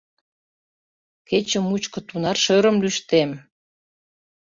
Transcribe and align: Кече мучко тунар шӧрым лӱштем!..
Кече 1.27 1.59
мучко 1.67 1.99
тунар 2.07 2.37
шӧрым 2.43 2.77
лӱштем!.. 2.83 3.31